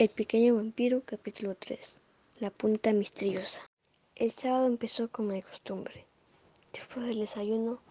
[0.00, 2.00] El pequeño vampiro, capítulo 3.
[2.38, 3.70] La punta misteriosa.
[4.16, 6.06] El sábado empezó como de costumbre.
[6.72, 7.82] Después del desayuno,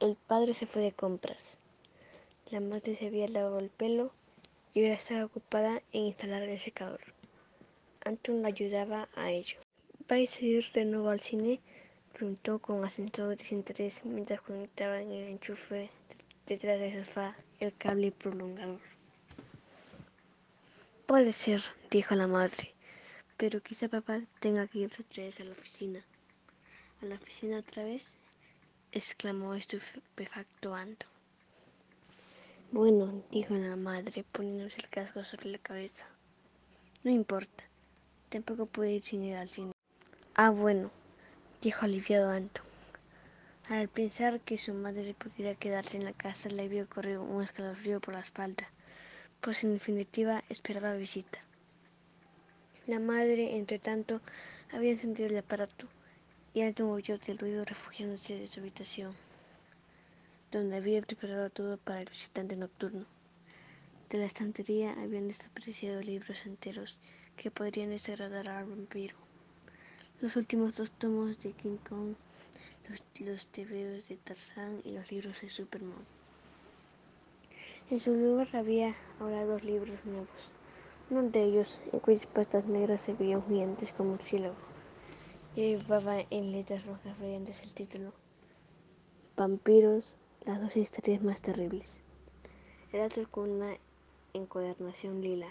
[0.00, 1.58] el padre se fue de compras.
[2.50, 4.14] La madre se había lavado el pelo
[4.72, 7.00] y ahora estaba ocupada en instalar el secador.
[8.02, 9.58] Anton la ayudaba a ello.
[10.08, 11.60] ¿Vais a ir de nuevo al cine?
[12.14, 15.90] preguntó con acento de desinterés mientras conectaba en el enchufe
[16.46, 18.80] detrás del sofá el cable prolongador.
[21.12, 22.72] Puede ser, dijo la madre,
[23.36, 26.02] pero quizá papá tenga que ir otra vez a la oficina.
[27.02, 28.14] ¿A la oficina otra vez?
[28.92, 31.10] exclamó estupefacto Anton.
[32.70, 36.06] Bueno, dijo la madre poniéndose el casco sobre la cabeza.
[37.04, 37.62] No importa,
[38.30, 39.72] tampoco puede ir sin ir al cine.
[40.34, 40.90] Ah, bueno,
[41.60, 42.64] dijo aliviado Anton.
[43.68, 48.00] Al pensar que su madre pudiera quedarse en la casa le vio correr un escalofrío
[48.00, 48.66] por la espalda
[49.42, 51.40] pues en definitiva esperaba visita.
[52.86, 54.20] La madre, entre tanto,
[54.72, 55.88] había encendido el aparato
[56.54, 59.12] y Anton oyó del ruido refugiándose de su habitación,
[60.52, 63.04] donde había preparado todo para el visitante nocturno.
[64.10, 66.98] De la estantería habían desaparecido libros enteros
[67.36, 69.16] que podrían desagradar al vampiro.
[70.20, 72.14] Los últimos dos tomos de King Kong,
[72.88, 76.21] los, los tebeos de Tarzán y los libros de Superman.
[77.92, 80.50] En su lugar había ahora dos libros nuevos.
[81.10, 84.54] Uno de ellos, en cuyas patas negras se veían gigantes como murciélago,
[85.54, 88.14] llevaba en letras rojas brillantes el título
[89.36, 90.16] Vampiros,
[90.46, 92.00] las dos historias más terribles.
[92.92, 93.76] El otro con una
[94.32, 95.50] encuadernación lila.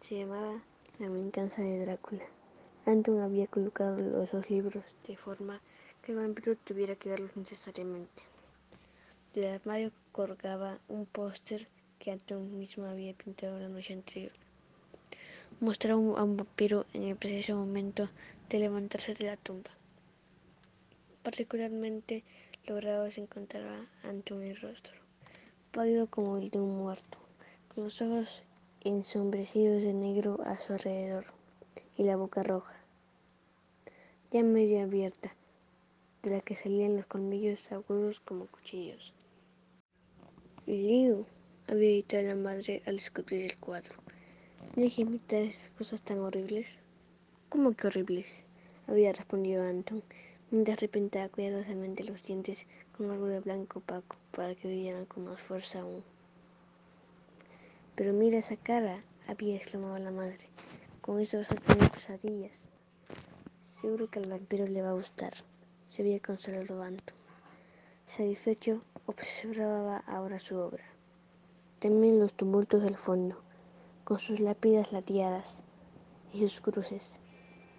[0.00, 0.62] Se llamaba
[0.98, 2.24] La venganza de Drácula.
[2.84, 5.62] Anton había colocado los dos libros de forma
[6.02, 8.24] que el vampiro tuviera que verlos necesariamente.
[9.32, 11.66] Del armario colgaba un póster
[12.16, 14.32] que mismo había pintado la noche anterior.
[15.60, 18.08] Mostraba a un vampiro en el preciso momento
[18.48, 19.70] de levantarse de la tumba.
[21.22, 22.24] Particularmente
[22.64, 24.94] logrado se encontraba Anton el rostro,
[25.70, 27.18] pálido como el de un muerto,
[27.74, 28.44] con los ojos
[28.80, 31.24] ensombrecidos de negro a su alrededor
[31.98, 32.76] y la boca roja,
[34.30, 35.34] ya medio abierta,
[36.22, 39.12] de la que salían los colmillos agudos como cuchillos.
[40.66, 41.26] Liu
[41.70, 43.94] había dicho a la madre al descubrir el cuadro.
[44.74, 46.80] ¿No hay que imitar esas cosas tan horribles?
[47.50, 48.46] ¿Cómo que horribles?
[48.86, 50.02] había respondido Anton,
[50.50, 55.40] mientras repentaba cuidadosamente los dientes con algo de blanco opaco para que brillaran con más
[55.40, 56.02] fuerza aún.
[57.94, 60.48] Pero mira esa cara, había exclamado la madre.
[61.02, 62.66] Con eso vas a tener pesadillas.
[63.82, 65.34] Seguro que al vampiro le va a gustar,
[65.86, 67.16] se había consolado Anton.
[68.06, 70.97] Satisfecho, observaba ahora su obra
[71.78, 73.36] también los tumultos del fondo,
[74.04, 75.62] con sus lápidas lateadas
[76.32, 77.20] y sus cruces,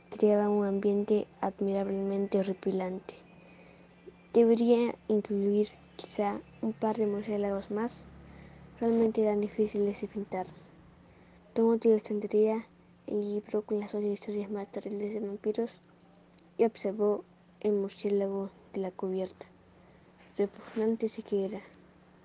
[0.10, 3.16] creaban un ambiente admirablemente horripilante.
[4.34, 8.06] Debería incluir quizá un par de murciélagos más,
[8.80, 10.48] realmente eran difíciles de pintar.
[11.56, 12.66] La estantería
[13.08, 15.82] el libro con las dos historias más terribles de vampiros
[16.58, 17.26] y observó
[17.60, 19.46] el murciélago de la cubierta.
[20.38, 21.62] Repugnante sí que era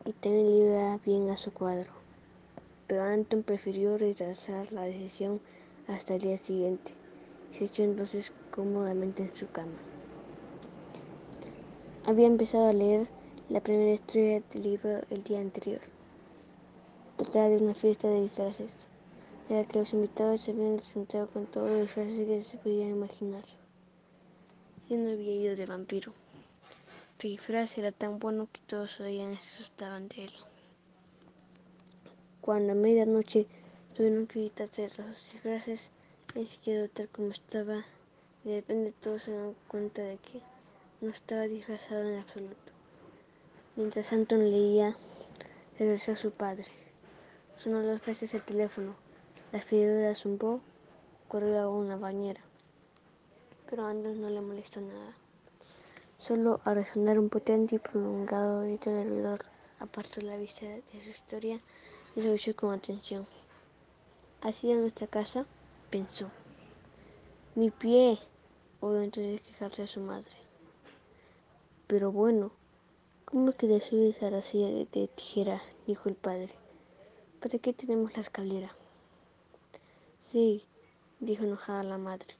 [0.04, 1.90] y también le iba bien a su cuadro.
[2.86, 5.40] Pero Anton prefirió retrasar la decisión
[5.88, 6.92] hasta el día siguiente
[7.50, 9.78] y se echó entonces cómodamente en su cama.
[12.06, 13.08] Había empezado a leer
[13.48, 15.80] la primera historia del libro el día anterior.
[17.16, 18.88] Trataba de una fiesta de disfraces,
[19.48, 22.90] de la que los invitados se habían presentado con todos los disfraces que se podían
[22.90, 23.44] imaginar.
[24.88, 26.23] Yo no había ido de vampiro.
[27.24, 30.32] Disfraz era tan bueno que todos oían y se asustaban de él.
[32.42, 33.46] Cuando a medianoche
[33.94, 35.90] tuvieron que quitarse los disfraces,
[36.34, 37.86] ni siquiera tal como estaba,
[38.44, 40.42] de repente todos se dieron cuenta de que
[41.00, 42.72] no estaba disfrazado en absoluto.
[43.76, 44.94] Mientras Anton leía,
[45.78, 46.66] regresó a su padre.
[47.56, 48.96] Sonó dos veces el teléfono.
[49.50, 50.60] La aspiradora zumbó,
[51.28, 52.42] corrió a una bañera.
[53.70, 55.16] Pero Anton no le molestó nada.
[56.26, 59.40] Solo al resonar un potente y prolongado grito del reloj
[59.78, 61.60] apartó la vista de su historia
[62.16, 63.26] y se escuchó con atención.
[64.40, 65.44] ¿Así en nuestra casa?
[65.90, 66.30] pensó.
[67.54, 68.18] Mi pie,
[68.80, 70.32] oyó entonces quejarse a su madre.
[71.88, 72.52] Pero bueno,
[73.26, 75.60] ¿cómo que te subes a la silla de, de tijera?
[75.86, 76.54] dijo el padre.
[77.38, 78.74] ¿Para qué tenemos la escalera?
[80.20, 80.64] Sí,
[81.20, 82.34] dijo enojada la madre.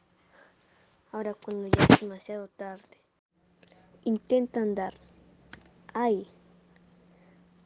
[1.13, 3.04] Ahora cuando ya es demasiado tarde.
[4.07, 4.93] Intenta andar.
[5.95, 6.27] ¡Ay!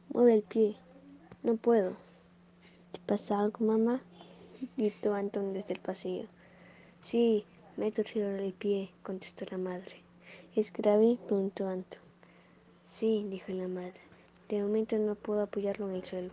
[0.07, 0.77] Mueve el pie.
[1.43, 1.97] No puedo.
[2.93, 4.01] ¿Te pasa algo, mamá?
[4.77, 6.29] gritó Anton desde el pasillo.
[7.01, 7.43] Sí,
[7.75, 9.97] me he torcido el pie, contestó la madre.
[10.55, 11.17] ¿Es grave?
[11.27, 11.99] preguntó Anton.
[12.85, 13.99] Sí, dijo la madre.
[14.47, 16.31] De momento no puedo apoyarlo en el suelo.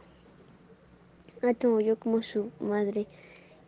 [1.43, 3.09] Anton oyó como su madre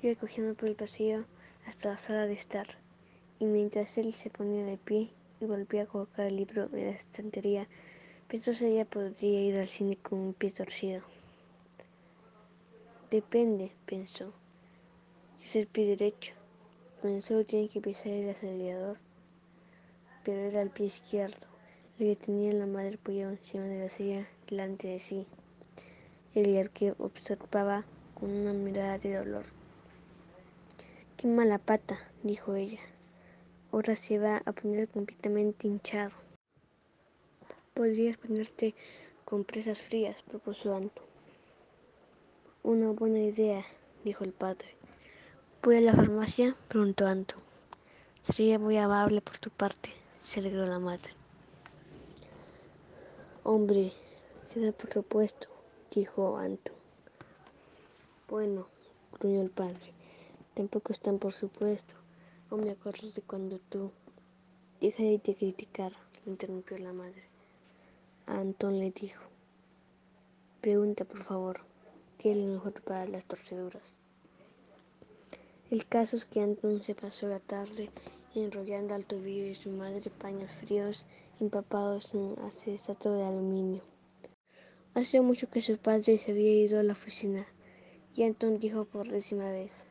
[0.03, 1.25] iba cogiendo por el pasillo
[1.67, 2.69] hasta la sala de estar,
[3.41, 6.93] y mientras él se ponía de pie y volvía a colocar el libro en la
[6.93, 7.69] estantería,
[8.29, 11.03] pensó si ella podría ir al cine con un pie torcido.
[13.11, 14.33] Depende, pensó.
[15.37, 16.35] Si es el pie derecho,
[17.03, 18.99] donde solo tiene que pisar el acelerador,
[20.25, 21.47] pero era el pie izquierdo,
[21.99, 25.27] el que tenía la madre apoyado encima de la silla delante de sí,
[26.35, 29.45] el que observaba con una mirada de dolor.
[31.17, 32.81] Qué mala pata, dijo ella.
[33.71, 36.17] Ahora se va a poner completamente hinchado.
[37.75, 38.75] Podrías ponerte
[39.25, 41.03] compresas frías, propuso Anto.
[42.63, 43.63] Una buena idea,
[44.05, 44.75] dijo el padre.
[45.63, 46.57] ¿Voy a la farmacia?
[46.69, 47.37] preguntó Anto.
[48.23, 49.91] Sería muy amable por tu parte,
[50.21, 51.13] se alegró la madre.
[53.45, 53.93] Hombre,
[54.47, 55.49] será por supuesto,
[55.91, 56.73] dijo Anto.
[58.29, 58.67] Bueno,
[59.19, 59.93] gruñó el padre.
[60.55, 61.95] Tampoco están por supuesto.
[62.51, 63.91] No me acuerdo de cuando tú...
[64.81, 65.93] Deja de criticar,
[66.25, 67.25] le interrumpió la madre.
[68.27, 69.23] A Antón le dijo.
[70.61, 71.61] Pregunta, por favor,
[72.17, 73.97] ¿qué es lo mejor para las torceduras?
[75.71, 77.91] El caso es que Antón se pasó la tarde
[78.35, 81.07] enrollando al tobillo de su madre paños fríos
[81.41, 83.83] empapados en acetato de aluminio.
[84.95, 87.47] Hace mucho que su padre se había ido a la oficina
[88.15, 89.87] y Antón dijo por décima vez,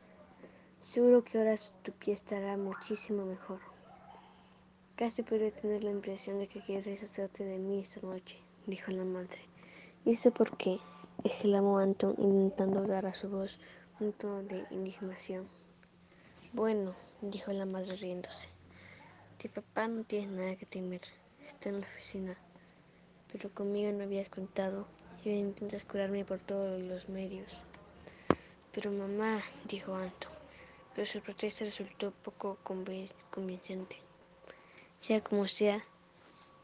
[0.80, 3.58] Seguro que ahora tu pie estará muchísimo mejor.
[4.94, 9.04] Casi puede tener la impresión de que quieres deshacerte de mí esta noche, dijo la
[9.04, 9.38] madre.
[10.04, 10.78] ¿Y eso por qué?
[11.24, 13.58] exclamó Anton, intentando dar a su voz
[13.98, 15.48] un tono de indignación.
[16.52, 18.48] Bueno, dijo la madre riéndose.
[19.42, 21.02] Tu papá no tiene nada que temer.
[21.44, 22.38] Está en la oficina.
[23.32, 24.86] Pero conmigo no habías contado
[25.24, 27.64] y ahora intentas curarme por todos los medios.
[28.72, 30.37] Pero mamá, dijo Anton
[30.98, 32.58] pero su protesta resultó poco
[33.30, 33.98] convincente.
[34.98, 35.84] Sea como sea,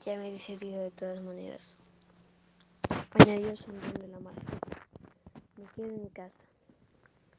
[0.05, 1.77] ya me he decidido de todas maneras.
[3.13, 4.43] Añadió sonriendo la madre.
[5.57, 6.35] Me quedo en casa.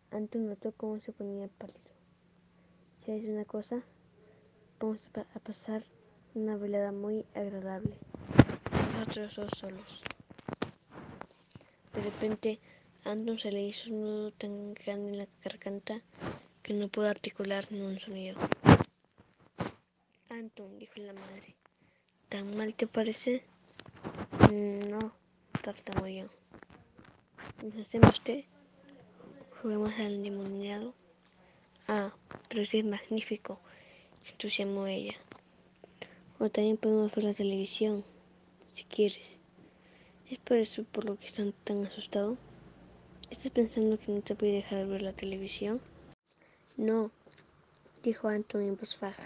[0.09, 1.81] Anton notó cómo se ponía pálido.
[3.03, 3.83] Si hay una cosa,
[4.79, 5.83] vamos a pasar
[6.33, 7.97] una velada muy agradable.
[8.93, 10.01] Nosotros dos solos.
[11.93, 12.61] De repente,
[13.03, 16.01] Anton se le hizo un nudo tan grande en la garganta
[16.65, 18.39] que no pudo articular ni un sonido.
[20.29, 21.55] Anton, dijo la madre,
[22.27, 23.43] ¿tan mal te parece?
[24.51, 25.13] No,
[25.61, 26.27] tartamudeó.
[27.61, 28.47] ¿Nos hacemos té?
[29.61, 30.95] ¿Juguemos al endemoniado?
[31.87, 32.11] Ah,
[32.49, 33.59] pero sí es magnífico,
[34.27, 35.13] entusiasmó ella.
[36.39, 38.03] O también podemos ver la televisión,
[38.71, 39.37] si quieres.
[40.31, 42.39] ¿Es por eso por lo que están tan asustados?
[43.29, 45.79] ¿Estás pensando que no te voy a dejar ver la televisión?
[46.77, 47.09] No,
[48.03, 49.23] dijo Antonio en voz baja.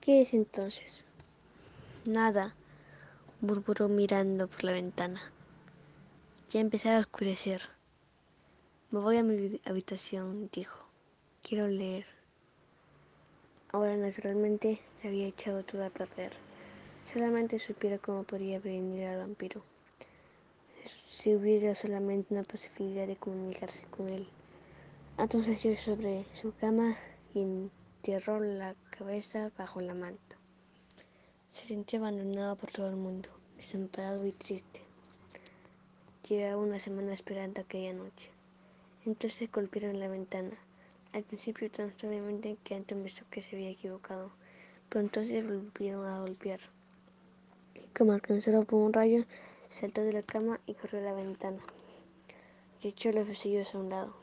[0.00, 1.06] ¿Qué es entonces?
[2.04, 2.54] Nada,
[3.40, 5.22] murmuró mirando por la ventana.
[6.50, 7.62] Ya empezaba a oscurecer.
[8.90, 10.84] Me voy a mi habitación, dijo.
[11.42, 12.04] Quiero leer.
[13.72, 16.32] Ahora naturalmente se había echado todo a perder.
[17.04, 19.62] Solamente supiera cómo podría prevenir al vampiro.
[20.84, 24.26] Si hubiera solamente una posibilidad de comunicarse con él.
[25.20, 26.96] Entonces yo sobre su cama
[27.34, 30.38] y enterró la cabeza bajo la manta.
[31.52, 34.80] Se sintió abandonado por todo el mundo, desamparado y triste.
[36.26, 38.30] Llevaba una semana esperando aquella noche.
[39.04, 40.56] Entonces golpearon la ventana.
[41.12, 44.32] Al principio tan suavemente que Anton pensó que se había equivocado,
[44.88, 46.60] pero entonces volvieron a golpear.
[47.94, 49.26] Como alcanzado por un rayo,
[49.68, 51.62] saltó de la cama y corrió a la ventana.
[52.80, 54.19] Y echó los besillos a un lado.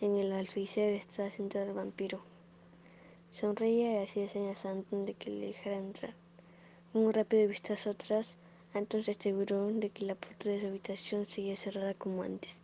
[0.00, 2.22] En el alféizar estaba sentado el vampiro.
[3.32, 6.14] Sonreía y hacía señas a Anton de que le dejara entrar.
[6.94, 8.38] Un rápido vistazo atrás,
[8.72, 12.62] Anton se aseguró de que la puerta de su habitación seguía cerrada como antes.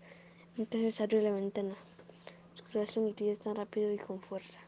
[0.57, 1.77] Entonces abrió la ventana.
[2.55, 4.61] Su corazón latía tan rápido y con fuerza,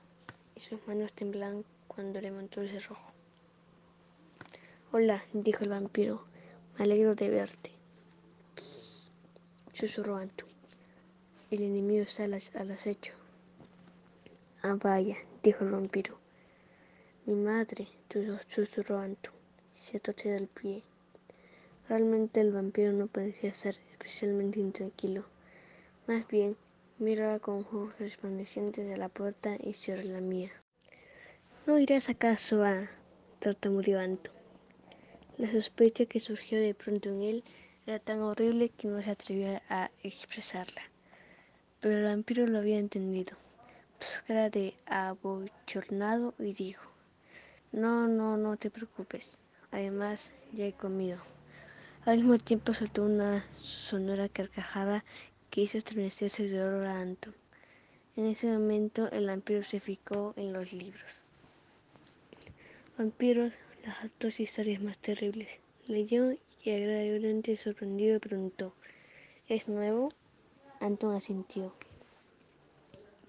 [0.54, 3.10] y sus manos temblaban cuando levantó el cerrojo.
[4.92, 6.22] Hola, dijo el vampiro.
[6.76, 7.70] Me alegro de verte.
[9.72, 10.47] Susurró Anton.
[11.50, 13.14] El enemigo está al, acecho.
[14.60, 16.18] Ah, vaya, dijo el vampiro.
[17.24, 17.88] Mi madre,
[18.48, 19.30] susurró Antu.
[19.72, 20.82] Se ha torcido el pie.
[21.88, 25.24] Realmente el vampiro no parecía estar especialmente intranquilo.
[26.06, 26.54] Más bien,
[26.98, 30.50] miraba con ojos resplandecientes de la puerta y cerró la mía.
[31.66, 32.90] ¿No irás acaso a...?
[33.38, 34.34] tartamudeó Anton.
[35.38, 37.44] La sospecha que surgió de pronto en él
[37.86, 40.82] era tan horrible que no se atrevió a expresarla.
[41.80, 43.36] Pero el vampiro lo había entendido.
[43.98, 46.82] Puso cara de abochornado y dijo,
[47.72, 49.38] no, no, no te preocupes.
[49.70, 51.18] Además, ya he comido.
[52.04, 55.04] Al mismo tiempo soltó una sonora carcajada
[55.50, 57.34] que hizo estremecerse de horror a Anton.
[58.16, 61.22] En ese momento el vampiro se fijó en los libros.
[62.96, 63.52] Vampiros,
[63.84, 65.60] las dos historias más terribles.
[65.86, 66.32] Leyó
[66.64, 68.74] y agradablemente sorprendido preguntó,
[69.46, 70.12] ¿es nuevo?
[70.80, 71.72] Anton asintió.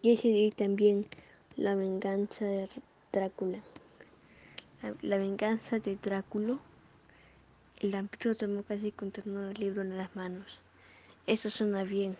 [0.01, 1.07] Y ese también
[1.55, 2.69] La venganza de
[3.11, 3.59] Drácula.
[5.01, 6.59] La, venganza de Drácula.
[7.79, 10.61] El vampiro tomó casi con el libro en las manos.
[11.25, 12.15] Eso suena bien.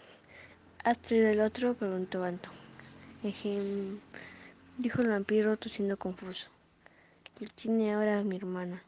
[0.84, 1.76] ¿Has traído el otro?
[1.76, 2.54] preguntó Anton.
[3.22, 6.50] Dijo el vampiro tosiendo confuso.
[7.40, 8.82] Lo tiene ahora mi hermana.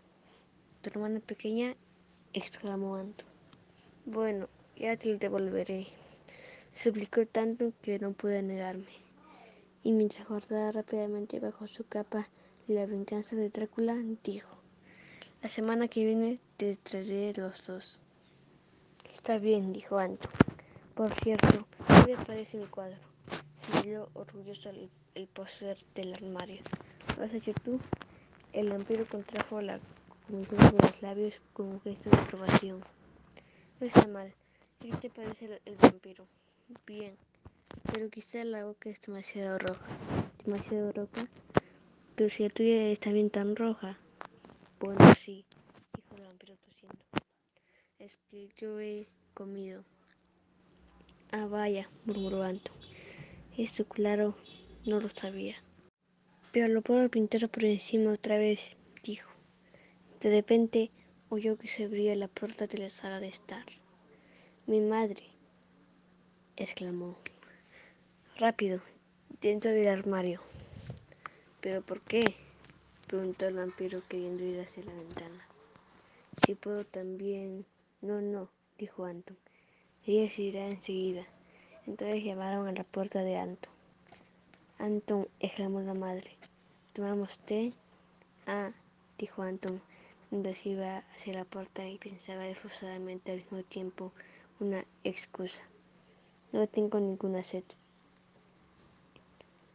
[0.82, 1.76] ¿Tu hermana pequeña?
[2.34, 3.28] exclamó Anton.
[4.06, 6.01] Bueno, ya te lo devolveré.
[6.74, 8.86] Suplicó tanto que no pude negarme.
[9.84, 12.28] Y mientras guardaba rápidamente bajo su capa
[12.68, 14.50] la venganza de Drácula, dijo,
[15.42, 18.00] la semana que viene te traeré los dos.
[19.12, 20.32] Está bien, dijo Anton.
[20.96, 22.98] Por cierto, ¿qué le parece mi cuadro?
[23.56, 26.62] Señaló orgulloso el, el poseer del armario.
[27.18, 27.80] ¿Lo has hecho tú?
[28.54, 29.80] El vampiro contrajo la
[30.32, 32.84] de los labios con un gesto de aprobación.
[33.80, 34.34] No está mal.
[34.80, 36.26] ¿Qué te parece el, vampiro?
[36.88, 37.18] Bien,
[37.92, 39.86] pero quizá la boca es demasiado roja.
[40.46, 41.28] ¿Demasiado roja?
[42.16, 43.98] Pero si la tuya está bien tan roja.
[44.80, 45.46] Bueno, sí,
[45.96, 47.04] dijo el vampiro tosiendo.
[48.00, 49.84] Es que yo he comido.
[51.32, 52.76] Ah, vaya, murmuró Anton.
[53.58, 54.36] Esto, claro,
[54.86, 55.58] no lo sabía.
[56.54, 59.30] Pero lo puedo pintar por encima otra vez, dijo.
[60.22, 60.92] De repente
[61.30, 63.66] oyó que se abría la puerta de la sala de estar.
[64.68, 65.24] Mi madre,
[66.58, 67.16] exclamó.
[68.38, 68.82] Rápido,
[69.42, 70.42] dentro del armario.
[71.60, 72.36] ¿Pero por qué?
[73.08, 75.48] preguntó el vampiro queriendo ir hacia la ventana.
[76.44, 77.66] Si puedo también.
[78.02, 79.38] No, no, dijo Anton.
[80.06, 81.24] Ella se irá enseguida.
[81.86, 83.72] Entonces llamaron a la puerta de Anton.
[84.80, 86.38] Anton, exclamó la madre.
[86.94, 87.74] ¿Tomamos té?
[88.48, 88.72] Ah,
[89.18, 89.82] dijo Anton
[90.32, 94.14] mientras iba hacia la puerta y pensaba esforzadamente al mismo tiempo
[94.60, 95.62] una excusa.
[96.52, 97.64] No tengo ninguna sed.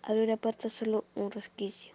[0.02, 1.92] Abrió la puerta solo un resquicio.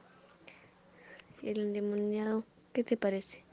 [1.43, 3.43] El endemoniado, ¿qué te parece?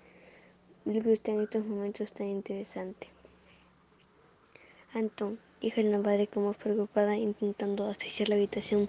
[0.87, 3.08] El libro está en estos momentos tan interesante.
[4.94, 8.88] Anton, dijo la madre como preocupada, intentando asfixiar la habitación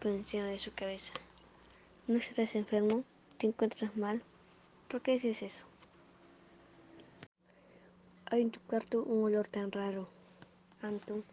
[0.00, 1.12] por encima de su cabeza.
[2.06, 3.04] ¿No estarás enfermo?
[3.38, 4.22] ¿Te encuentras mal?
[4.88, 5.62] ¿Por qué dices eso?
[8.26, 10.08] Hay en tu cuarto un olor tan raro.
[10.82, 11.24] Anton,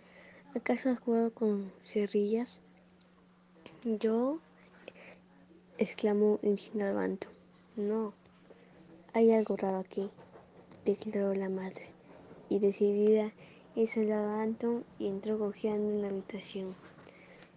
[0.56, 2.64] ¿acaso has jugado con cerrillas?
[3.84, 4.40] ¿Yo?
[5.78, 7.18] exclamó indignado.
[7.76, 8.14] No,
[9.14, 10.12] hay algo raro aquí,
[10.86, 11.88] declaró la madre,
[12.50, 13.32] y decidida
[13.76, 16.76] hizo el Anton y entró cojeando en la habitación.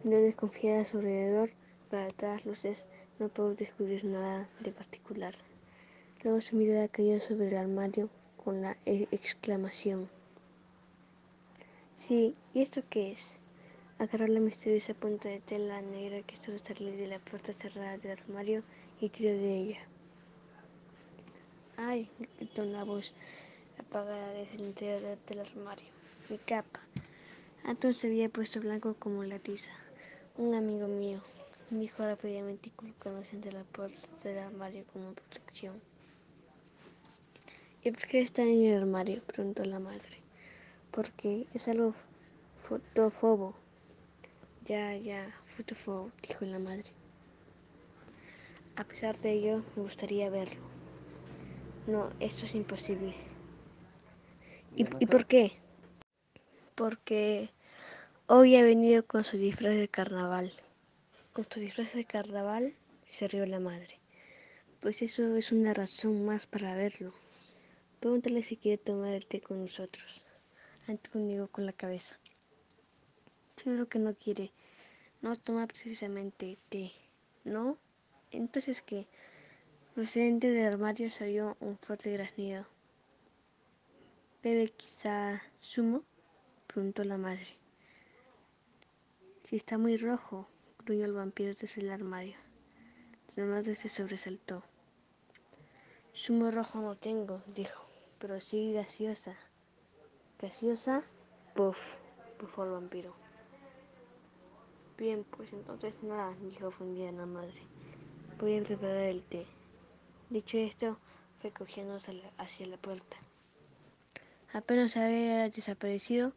[0.04, 1.50] No desconfiada a su alrededor,
[1.90, 5.35] para todas luces no pudo descubrir nada de particular.
[6.23, 8.11] Luego su mirada cayó sobre el armario
[8.44, 10.09] con la exclamación.
[12.00, 13.40] Sí, ¿y esto qué es?
[13.99, 18.12] Agarró la misteriosa punta de tela negra que estaba salir de la puerta cerrada del
[18.12, 18.62] armario
[19.02, 19.80] y tiró de ella.
[21.76, 22.09] ¡Ay!
[22.38, 23.12] gritó una voz
[23.78, 25.88] apagada desde el interior del armario.
[26.30, 26.80] Mi capa.
[27.64, 29.73] Anton se había puesto blanco como la tiza.
[30.38, 31.21] Un amigo mío,
[31.69, 35.78] dijo rápidamente colocándose entre la puerta del armario como protección.
[37.85, 39.23] ¿Y por qué está en el armario?
[39.23, 40.29] preguntó la madre.
[40.90, 41.94] Porque es algo
[42.54, 43.54] fotófobo.
[44.64, 46.92] Ya, ya, fotófobo, dijo la madre.
[48.76, 50.61] A pesar de ello, me gustaría verlo.
[51.87, 53.14] No, esto es imposible.
[54.76, 55.52] ¿Y, ¿y por qué?
[56.75, 57.50] Porque
[58.26, 60.52] hoy ha venido con su disfraz de carnaval.
[61.32, 62.75] ¿Con su disfraz de carnaval?
[63.11, 63.99] se rió la madre.
[64.80, 67.12] Pues eso es una razón más para verlo.
[67.99, 70.23] Pregúntale si quiere tomar el té con nosotros.
[71.14, 72.18] Negó con la cabeza.
[73.54, 74.50] Seguro que no quiere.
[75.23, 76.90] No toma precisamente té.
[77.44, 77.78] ¿No?
[78.32, 79.06] Entonces, ¿qué?
[79.94, 82.66] Procedente del armario salió un fuerte graznido.
[84.42, 86.02] ¿Bebe quizá zumo?
[86.66, 87.56] preguntó la madre.
[89.44, 90.49] Si está muy rojo,
[90.85, 92.37] gruñó el vampiro desde el armario.
[93.37, 94.64] La madre se sobresaltó.
[96.16, 97.87] Zumo rojo no tengo, dijo,
[98.18, 99.37] pero sí gaseosa.
[100.40, 101.04] ¿Gaseosa?
[101.54, 101.97] Puf,
[102.40, 103.14] bufó el vampiro.
[104.97, 107.62] Bien, pues entonces nada, dijo fundida la madre.
[108.38, 109.47] Voy a preparar el té.
[110.30, 110.99] Dicho esto,
[111.40, 113.16] fue cogiéndose hacia la puerta.
[114.52, 116.32] Apenas había desaparecido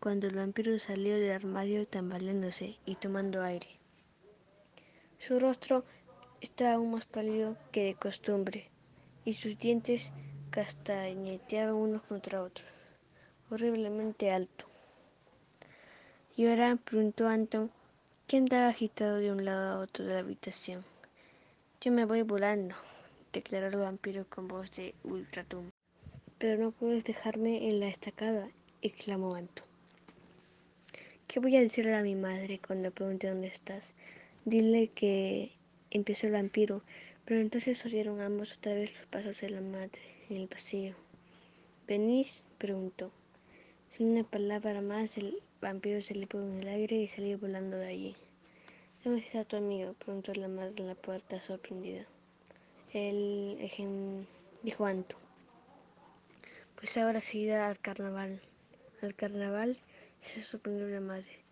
[0.00, 3.68] cuando el vampiro salió del armario tambaleándose y tomando aire.
[5.18, 5.84] Su rostro
[6.40, 8.70] estaba aún más pálido que de costumbre
[9.24, 10.12] y sus dientes
[10.50, 12.66] castañeteaban unos contra otros,
[13.52, 14.64] horriblemente alto.
[16.36, 16.76] ¿Y ahora?
[16.76, 17.70] preguntó Anton,
[18.26, 20.84] que andaba agitado de un lado a otro de la habitación.
[21.82, 22.74] Yo me voy volando,
[23.30, 25.70] declaró el vampiro con voz de ultratumba.
[26.38, 28.48] Pero no puedes dejarme en la estacada,
[28.80, 29.66] exclamó Anton.
[31.26, 33.94] ¿Qué voy a decirle a mi madre cuando pregunte dónde estás?
[34.46, 35.52] Dile que
[35.90, 36.82] empezó el vampiro,
[37.26, 40.94] pero entonces oyeron ambos otra vez los pasos de la madre en el pasillo.
[41.86, 42.42] ¿Venís?
[42.56, 43.12] preguntó.
[43.92, 47.76] Sin una palabra más, el vampiro se le puso en el aire y salió volando
[47.76, 48.16] de allí.
[49.04, 49.92] ¿Dónde está tu amigo?
[49.92, 52.06] preguntó la madre en la puerta, sorprendida.
[52.94, 54.24] El ejem...
[54.62, 55.16] dijo Anto.
[56.74, 58.40] Pues ahora se irá al carnaval.
[59.02, 59.76] ¿Al carnaval?
[60.20, 61.44] se sorprendió la madre.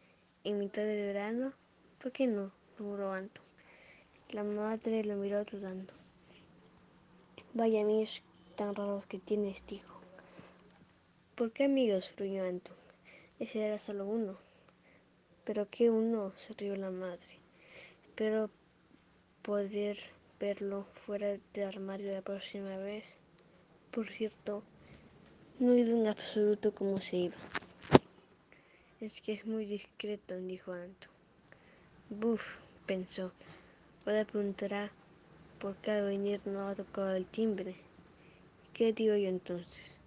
[0.42, 1.52] ¿En mitad de verano?
[2.02, 2.52] ¿Por qué no?
[2.78, 3.42] murmuró Anto.
[4.30, 5.92] La madre lo miró dudando.
[7.52, 8.23] Vaya amigos
[8.56, 10.00] tan raros que tienes, dijo.
[11.40, 12.12] ¿Por qué amigos?
[12.18, 12.70] gruñó Anto.
[13.38, 14.37] Ese era solo uno.
[15.47, 16.35] ¿Pero qué uno?
[16.37, 17.38] se rió la madre.
[18.04, 18.50] Espero
[19.40, 19.97] poder
[20.38, 23.17] verlo fuera del armario la próxima vez.
[23.91, 24.62] Por cierto,
[25.58, 27.36] no he ido en absoluto cómo se iba.
[29.00, 31.08] Es que es muy discreto, dijo Anto.
[32.10, 33.32] Buf, pensó.
[34.04, 34.91] Ahora preguntará
[35.58, 37.76] por qué al venir no ha tocado el timbre.
[38.75, 40.00] ¿Qué digo yo entonces?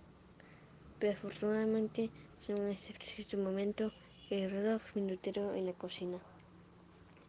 [1.03, 2.09] Pero afortunadamente,
[2.47, 3.91] en ese preciso momento,
[4.29, 6.17] el reloj minutero en la cocina.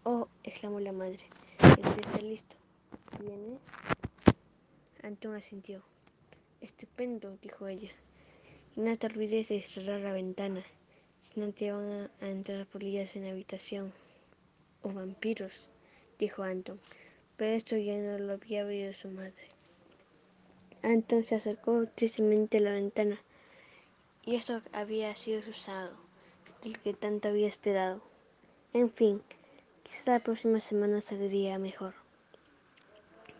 [0.04, 1.24] Oh, exclamó la madre.
[2.20, 2.54] El listo.
[3.18, 3.58] ¿Vienes?
[5.02, 5.82] Antón asintió.
[6.60, 7.90] Estupendo, dijo ella.
[8.76, 10.62] Y no te olvides de cerrar la ventana,
[11.20, 13.92] si no te van a entrar polillas en la habitación.
[14.82, 15.66] O vampiros,
[16.20, 16.78] dijo Anton,
[17.37, 19.48] pero esto ya no lo había oído su madre.
[20.84, 23.20] Anton se acercó tristemente a la ventana,
[24.26, 25.52] y esto había sido su
[26.62, 28.00] del que tanto había esperado.
[28.72, 29.22] En fin,
[29.82, 31.94] quizá la próxima semana saldría mejor.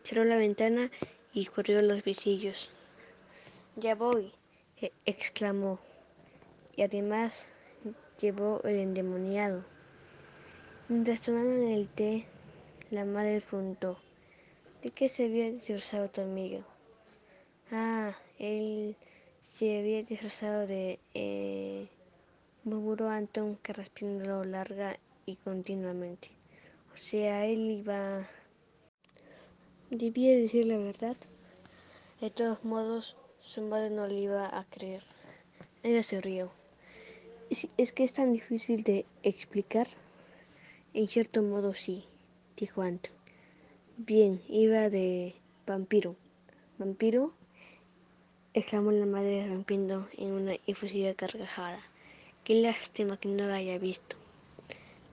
[0.03, 0.91] Cerró la ventana
[1.33, 2.71] y corrió los visillos.
[3.77, 4.33] Ya voy,
[4.81, 5.79] e-, exclamó,
[6.77, 7.49] y además
[8.21, 9.65] llevó el endemoniado.
[10.89, 12.27] Mientras tomaban el té,
[12.91, 13.99] la madre preguntó,
[14.83, 16.63] ¿de qué se había disfrazado tu amigo?
[17.73, 18.95] Ah, él
[19.45, 20.99] se había disfrazado de...
[21.13, 21.87] Eh,
[22.65, 26.31] murmuró Anton que respiró larga y continuamente.
[26.93, 28.27] O sea, él iba...
[29.91, 31.17] Debía decir la verdad.
[32.21, 35.05] De todos modos, su madre no le iba a creer.
[35.83, 36.51] Ella se rió.
[37.51, 39.87] ¿Es, es que es tan difícil de explicar?
[40.95, 42.05] En cierto modo sí,
[42.57, 43.13] dijo Anton.
[43.99, 45.35] Bien, iba de
[45.67, 46.17] vampiro.
[46.79, 47.35] ¿Vampiro?
[48.57, 51.81] Exclamó la madre rompiendo en una efusiva carcajada.
[52.45, 54.15] Qué lástima que no la haya visto.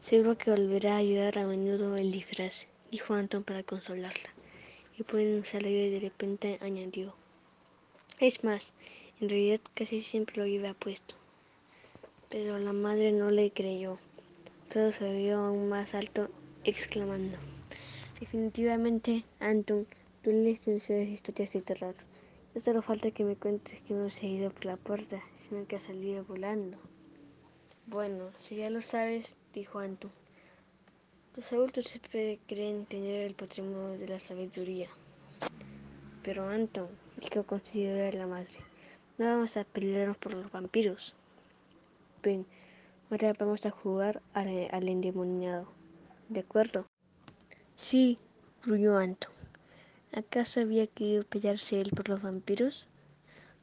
[0.03, 4.29] Seguro que volverá a ayudar a menudo el disfraz, dijo Anton para consolarla.
[4.95, 7.15] Y poniéndose alegre de repente añadió.
[8.19, 8.73] Es más,
[9.19, 11.15] en realidad casi siempre lo lleva puesto.
[12.29, 13.97] Pero la madre no le creyó.
[14.71, 16.29] Todo se vio aún más alto,
[16.63, 17.39] exclamando.
[18.19, 19.87] Definitivamente, Anton,
[20.21, 21.95] tú lees demasiadas historias de terror.
[22.55, 25.77] Solo falta que me cuentes que no se ha ido por la puerta, sino que
[25.77, 26.77] ha salido volando.
[27.87, 30.11] Bueno, si ya lo sabes, dijo Anton.
[31.35, 34.89] Los adultos siempre creen tener el patrimonio de la sabiduría.
[36.23, 38.59] Pero Anton, dijo considerada la madre,
[39.17, 41.15] no vamos a pelearnos por los vampiros.
[42.21, 42.45] Ven,
[43.11, 45.67] Ahora vamos a jugar al, al endemoniado.
[46.29, 46.85] ¿De acuerdo?
[47.75, 48.17] Sí,
[48.63, 49.40] gruñó Anton.
[50.13, 52.85] ¿Acaso había querido pillarse él por los vampiros?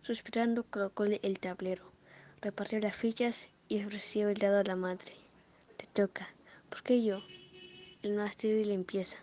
[0.00, 1.92] Suspirando, colocó el tablero,
[2.40, 5.12] repartió las fichas y ofreció el dado a la madre.
[5.76, 6.26] Te toca,
[6.70, 7.22] porque yo,
[8.02, 9.18] el más débil empieza.